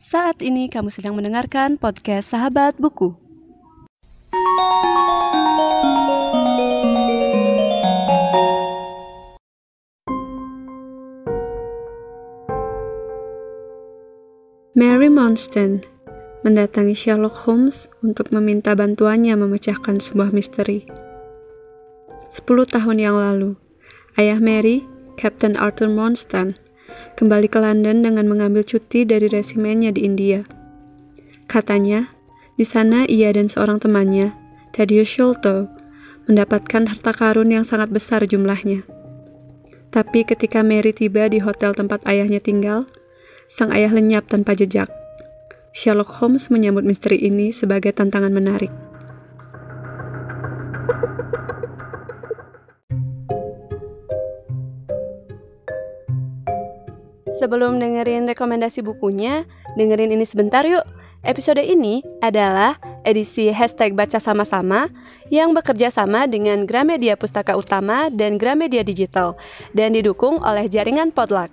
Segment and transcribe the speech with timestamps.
[0.00, 3.12] Saat ini kamu sedang mendengarkan podcast Sahabat Buku.
[14.72, 15.84] Mary Monston
[16.48, 20.88] mendatangi Sherlock Holmes untuk meminta bantuannya memecahkan sebuah misteri.
[22.32, 23.52] Sepuluh tahun yang lalu,
[24.16, 24.80] ayah Mary,
[25.20, 26.56] Captain Arthur Monston,
[27.16, 30.42] kembali ke London dengan mengambil cuti dari resimennya di India.
[31.50, 32.10] Katanya,
[32.54, 34.32] di sana ia dan seorang temannya,
[34.76, 35.66] Thaddeus Sholto,
[36.30, 38.86] mendapatkan harta karun yang sangat besar jumlahnya.
[39.90, 42.86] Tapi ketika Mary tiba di hotel tempat ayahnya tinggal,
[43.50, 44.86] sang ayah lenyap tanpa jejak.
[45.74, 48.89] Sherlock Holmes menyambut misteri ini sebagai tantangan menarik.
[57.40, 60.84] Sebelum dengerin rekomendasi bukunya, dengerin ini sebentar yuk.
[61.24, 64.92] Episode ini adalah edisi hashtag baca sama-sama
[65.32, 69.40] yang bekerja sama dengan Gramedia Pustaka Utama dan Gramedia Digital
[69.72, 71.48] dan didukung oleh jaringan Podluck.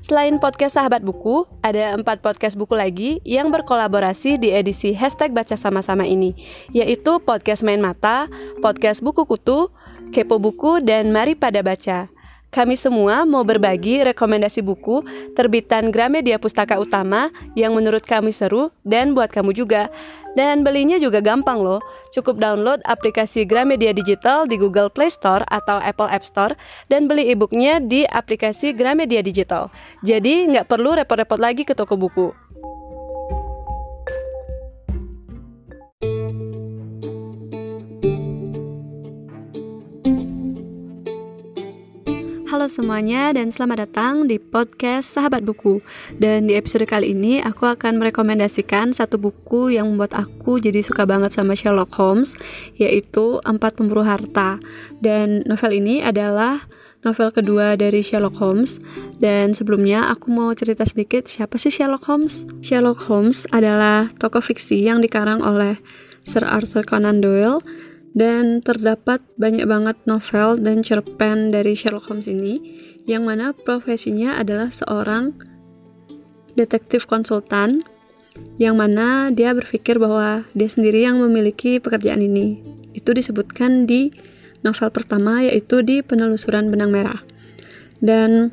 [0.00, 5.56] Selain podcast Sahabat Buku, ada empat podcast buku lagi yang berkolaborasi di edisi hashtag baca
[5.56, 6.32] sama-sama ini,
[6.72, 8.24] yaitu Podcast Main Mata,
[8.64, 9.68] Podcast Buku Kutu,
[10.16, 12.15] Kepo Buku, dan Mari Pada Baca.
[12.56, 15.04] Kami semua mau berbagi rekomendasi buku
[15.36, 19.92] terbitan Gramedia Pustaka Utama yang menurut kami seru dan buat kamu juga.
[20.32, 21.84] Dan belinya juga gampang loh.
[22.16, 26.56] Cukup download aplikasi Gramedia Digital di Google Play Store atau Apple App Store
[26.88, 29.68] dan beli e-booknya di aplikasi Gramedia Digital.
[30.00, 32.32] Jadi nggak perlu repot-repot lagi ke toko buku.
[42.56, 45.84] Halo semuanya dan selamat datang di podcast Sahabat Buku.
[46.16, 51.04] Dan di episode kali ini aku akan merekomendasikan satu buku yang membuat aku jadi suka
[51.04, 52.32] banget sama Sherlock Holmes
[52.80, 54.56] Yaitu Empat Pemburu Harta.
[55.04, 56.64] Dan novel ini adalah
[57.04, 58.80] novel kedua dari Sherlock Holmes.
[59.20, 62.48] Dan sebelumnya aku mau cerita sedikit siapa sih Sherlock Holmes?
[62.64, 65.76] Sherlock Holmes adalah tokoh fiksi yang dikarang oleh
[66.24, 67.60] Sir Arthur Conan Doyle
[68.16, 72.56] dan terdapat banyak banget novel dan cerpen dari Sherlock Holmes ini
[73.04, 75.36] yang mana profesinya adalah seorang
[76.56, 77.84] detektif konsultan
[78.56, 82.64] yang mana dia berpikir bahwa dia sendiri yang memiliki pekerjaan ini.
[82.96, 84.12] Itu disebutkan di
[84.64, 87.20] novel pertama yaitu di Penelusuran Benang Merah.
[88.00, 88.48] Dan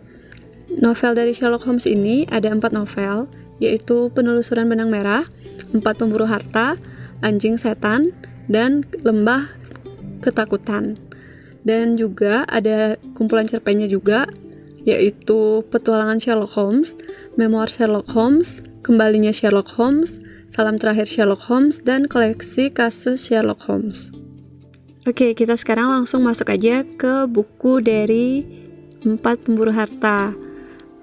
[0.68, 3.31] novel dari Sherlock Holmes ini ada empat novel
[3.63, 5.24] yaitu Penelusuran Benang Merah,
[5.72, 6.75] Empat Pemburu Harta,
[7.24, 8.12] Anjing Setan,
[8.47, 9.51] dan Lembah
[10.23, 10.99] Ketakutan.
[11.63, 14.27] Dan juga ada kumpulan cerpennya juga,
[14.83, 16.95] yaitu Petualangan Sherlock Holmes,
[17.39, 20.19] Memoir Sherlock Holmes, Kembalinya Sherlock Holmes,
[20.51, 24.11] Salam Terakhir Sherlock Holmes, dan Koleksi Kasus Sherlock Holmes.
[25.03, 28.43] Oke, kita sekarang langsung masuk aja ke buku dari
[29.03, 30.31] Empat Pemburu Harta.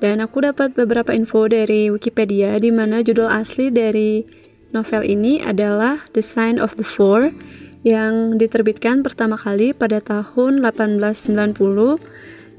[0.01, 4.25] Dan aku dapat beberapa info dari Wikipedia di mana judul asli dari
[4.71, 7.35] Novel ini adalah The Sign of the Four
[7.83, 11.99] yang diterbitkan pertama kali pada tahun 1890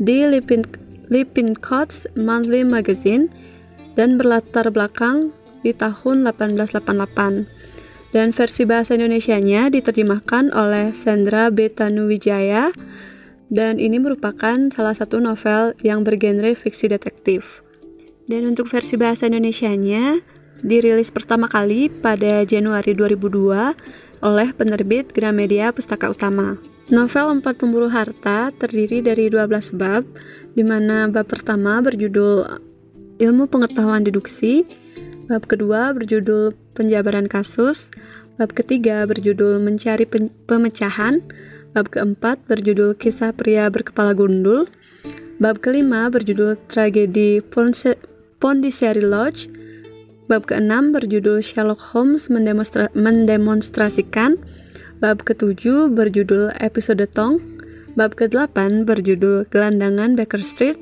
[0.01, 0.65] di Lipin,
[1.07, 3.29] Lippincotts Monthly Magazine
[3.95, 8.11] dan berlatar belakang di tahun 1888.
[8.11, 11.71] Dan versi bahasa Indonesianya diterjemahkan oleh Sandra B.
[11.71, 12.75] Tanuwijaya
[13.47, 17.63] dan ini merupakan salah satu novel yang bergenre fiksi detektif.
[18.27, 20.23] Dan untuk versi bahasa Indonesianya,
[20.61, 26.57] dirilis pertama kali pada Januari 2002 oleh penerbit Gramedia Pustaka Utama.
[26.91, 30.03] Novel Empat Pemburu Harta terdiri dari 12 bab,
[30.53, 32.45] di mana bab pertama berjudul
[33.17, 34.67] Ilmu Pengetahuan Deduksi,
[35.25, 37.89] bab kedua berjudul Penjabaran Kasus,
[38.35, 40.03] bab ketiga berjudul Mencari
[40.45, 41.23] Pemecahan,
[41.71, 44.67] bab keempat berjudul Kisah Pria Berkepala Gundul,
[45.39, 47.39] bab kelima berjudul Tragedi
[48.37, 49.47] Pondiceri Lodge,
[50.29, 54.37] Bab ke-6 berjudul Sherlock Holmes mendemonstra mendemonstrasikan.
[55.01, 57.41] Bab ke-7 berjudul Episode Tong.
[57.97, 60.77] Bab ke-8 berjudul Gelandangan Baker Street.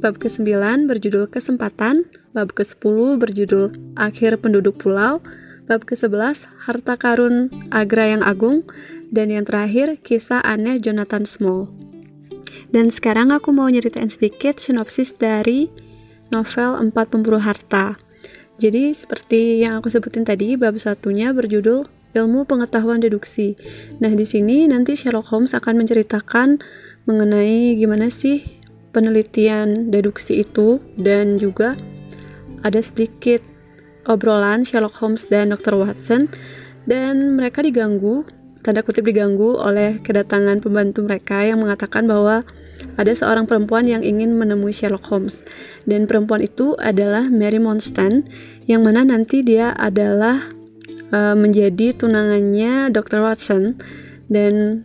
[0.00, 0.48] Bab ke-9
[0.88, 2.08] berjudul Kesempatan.
[2.32, 5.20] Bab ke-10 berjudul Akhir Penduduk Pulau.
[5.68, 8.64] Bab ke-11 Harta Karun Agra yang Agung.
[9.12, 11.68] Dan yang terakhir Kisah Aneh Jonathan Small.
[12.72, 15.68] Dan sekarang aku mau nyeritain sedikit sinopsis dari
[16.28, 17.96] novel Empat Pemburu Harta.
[18.58, 21.86] Jadi seperti yang aku sebutin tadi, bab satunya berjudul
[22.18, 23.54] ilmu pengetahuan deduksi.
[24.02, 26.58] Nah, di sini nanti Sherlock Holmes akan menceritakan
[27.06, 28.42] mengenai gimana sih
[28.90, 31.78] penelitian deduksi itu dan juga
[32.66, 33.44] ada sedikit
[34.10, 35.78] obrolan Sherlock Holmes dan Dr.
[35.78, 36.26] Watson
[36.88, 38.24] dan mereka diganggu,
[38.64, 42.42] tanda kutip diganggu oleh kedatangan pembantu mereka yang mengatakan bahwa
[42.98, 45.42] ada seorang perempuan yang ingin menemui Sherlock Holmes
[45.86, 48.26] dan perempuan itu adalah Mary Monstan
[48.66, 50.50] yang mana nanti dia adalah
[51.12, 53.24] uh, menjadi tunangannya Dr.
[53.24, 53.78] Watson
[54.28, 54.84] dan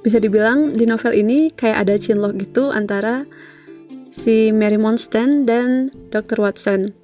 [0.00, 3.28] bisa dibilang di novel ini kayak ada cinlok gitu antara
[4.10, 6.40] si Mary Monstan dan Dr.
[6.40, 6.96] Watson.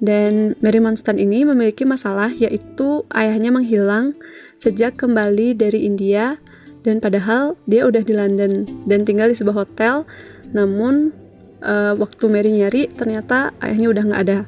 [0.00, 4.16] Dan Mary Monstan ini memiliki masalah yaitu ayahnya menghilang
[4.56, 6.40] sejak kembali dari India
[6.86, 10.08] dan padahal dia udah di London dan tinggal di sebuah hotel
[10.50, 11.14] namun
[11.62, 14.38] uh, waktu Mary nyari ternyata ayahnya udah nggak ada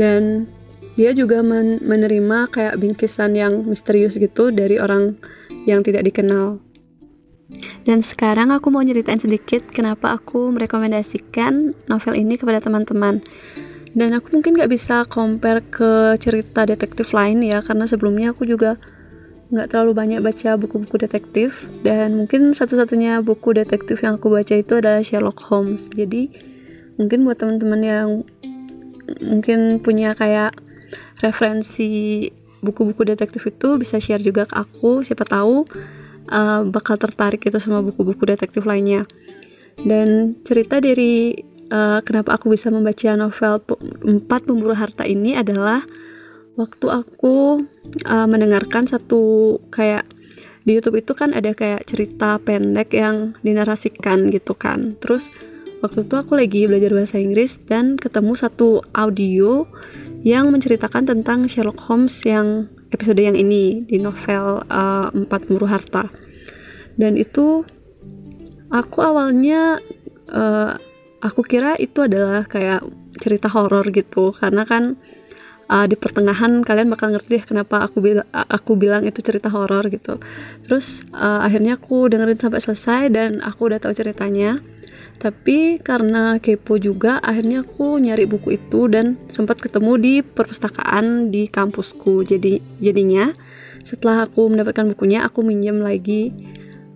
[0.00, 0.48] dan
[0.92, 5.16] dia juga men menerima kayak bingkisan yang misterius gitu dari orang
[5.64, 6.60] yang tidak dikenal
[7.84, 13.20] dan sekarang aku mau nyeritain sedikit kenapa aku merekomendasikan novel ini kepada teman-teman.
[13.92, 18.80] Dan aku mungkin gak bisa compare ke cerita detektif lain ya, karena sebelumnya aku juga
[19.52, 21.52] gak terlalu banyak baca buku-buku detektif.
[21.84, 25.86] Dan mungkin satu-satunya buku detektif yang aku baca itu adalah Sherlock Holmes.
[25.92, 26.32] Jadi
[26.96, 28.08] mungkin buat teman-teman yang
[29.20, 30.56] mungkin punya kayak
[31.20, 32.26] referensi
[32.62, 35.66] buku-buku detektif itu bisa share juga ke aku, siapa tahu
[36.30, 39.04] uh, bakal tertarik itu sama buku-buku detektif lainnya
[39.82, 41.34] dan cerita dari
[41.72, 43.58] uh, kenapa aku bisa membaca novel
[44.04, 45.82] empat pemburu harta ini adalah
[46.56, 47.64] waktu aku
[48.04, 50.04] uh, mendengarkan satu kayak
[50.62, 54.94] di YouTube itu kan ada kayak cerita pendek yang dinarasikan gitu kan.
[55.02, 55.26] Terus
[55.82, 59.66] waktu itu aku lagi belajar bahasa Inggris dan ketemu satu audio
[60.22, 66.06] yang menceritakan tentang Sherlock Holmes yang episode yang ini di novel uh, Empat Muru Harta.
[66.94, 67.66] Dan itu
[68.70, 69.82] aku awalnya
[70.30, 70.78] uh,
[71.18, 72.86] aku kira itu adalah kayak
[73.18, 74.30] cerita horor gitu.
[74.30, 74.94] Karena kan
[75.72, 80.20] uh, di pertengahan kalian bakal ngerti deh kenapa aku aku bilang itu cerita horor gitu.
[80.68, 84.60] Terus uh, akhirnya aku dengerin sampai selesai dan aku udah tahu ceritanya.
[85.16, 91.46] Tapi karena kepo juga akhirnya aku nyari buku itu dan sempat ketemu di perpustakaan di
[91.46, 92.26] kampusku.
[92.26, 93.30] Jadi jadinya
[93.86, 96.34] setelah aku mendapatkan bukunya aku minjem lagi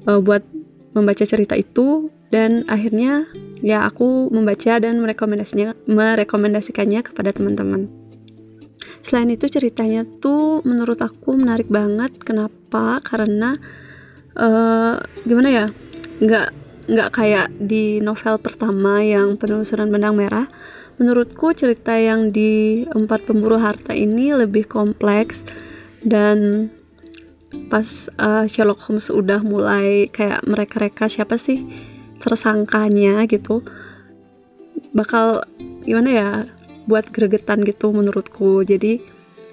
[0.04, 0.44] uh, buat
[0.92, 2.12] membaca cerita itu.
[2.26, 3.30] Dan akhirnya
[3.62, 8.05] ya aku membaca dan merekomendasinya merekomendasikannya kepada teman-teman.
[9.06, 12.18] Selain itu ceritanya tuh menurut aku menarik banget.
[12.18, 12.98] Kenapa?
[13.06, 13.54] Karena
[14.34, 15.66] uh, gimana ya?
[16.18, 16.48] Nggak
[16.86, 20.46] nggak kayak di novel pertama yang penelusuran benang merah
[20.96, 25.42] menurutku cerita yang di empat pemburu harta ini lebih kompleks
[26.06, 26.70] dan
[27.68, 27.86] pas
[28.22, 31.66] uh, Sherlock Holmes udah mulai kayak mereka-reka siapa sih
[32.22, 33.66] tersangkanya gitu
[34.96, 35.44] bakal
[35.84, 36.28] gimana ya
[36.86, 38.62] buat gregetan gitu menurutku.
[38.62, 39.02] Jadi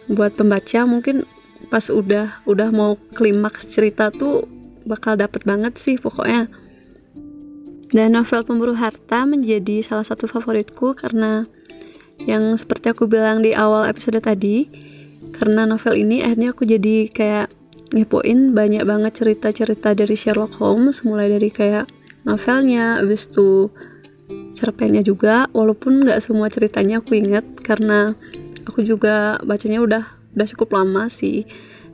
[0.10, 1.26] buat pembaca mungkin
[1.68, 4.46] pas udah udah mau klimaks cerita tuh
[4.84, 6.48] bakal dapet banget sih pokoknya.
[7.94, 11.46] Dan novel Pemburu Harta menjadi salah satu favoritku karena
[12.26, 14.66] yang seperti aku bilang di awal episode tadi,
[15.38, 17.54] karena novel ini akhirnya aku jadi kayak
[17.94, 21.86] ngepoin banyak banget cerita-cerita dari Sherlock Holmes, mulai dari kayak
[22.26, 23.70] novelnya, habis itu
[24.54, 28.14] cerpennya juga, walaupun nggak semua ceritanya aku inget karena
[28.66, 31.46] aku juga bacanya udah udah cukup lama sih.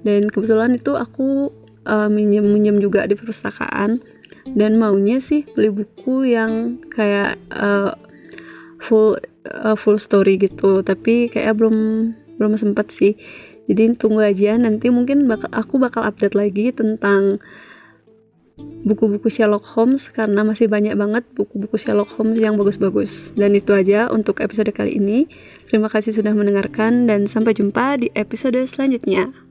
[0.04, 1.52] Dan kebetulan itu aku
[1.84, 4.00] uh, minjem-minjem juga di perpustakaan
[4.56, 7.94] dan maunya sih beli buku yang kayak uh,
[8.82, 13.14] full uh, full story gitu tapi kayak belum belum sempet sih
[13.70, 17.38] jadi tunggu aja nanti mungkin bakal aku bakal update lagi tentang
[18.86, 23.36] buku-buku Sherlock Holmes karena masih banyak banget buku-buku Sherlock Holmes yang bagus-bagus.
[23.36, 25.28] Dan itu aja untuk episode kali ini.
[25.68, 29.49] Terima kasih sudah mendengarkan dan sampai jumpa di episode selanjutnya.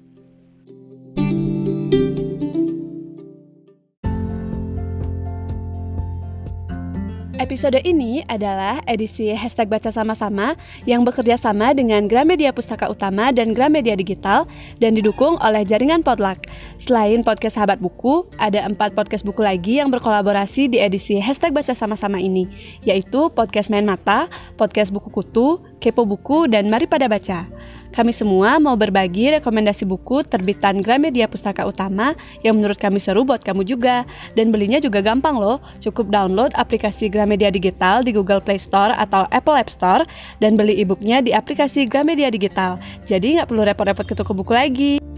[7.49, 10.53] Episode ini adalah edisi hashtag baca sama-sama
[10.85, 14.45] yang bekerja sama dengan Gramedia Pustaka Utama dan Gramedia Digital
[14.85, 16.45] dan didukung oleh jaringan Podluck.
[16.77, 21.73] Selain podcast Sahabat Buku, ada empat podcast buku lagi yang berkolaborasi di edisi hashtag baca
[21.73, 22.45] sama-sama ini,
[22.85, 24.29] yaitu Podcast Main Mata,
[24.61, 27.49] Podcast Buku Kutu, Kepo Buku, dan Mari Pada Baca.
[27.89, 32.13] Kami semua mau berbagi rekomendasi buku terbitan Gramedia Pustaka Utama
[32.45, 34.05] yang menurut kami seru buat kamu juga.
[34.37, 39.25] Dan belinya juga gampang loh, cukup download aplikasi Gramedia Digital di Google Play Store atau
[39.33, 40.05] Apple App Store
[40.39, 42.77] dan beli e-booknya di aplikasi Gramedia Digital.
[43.09, 45.18] Jadi nggak perlu repot-repot ke toko buku lagi.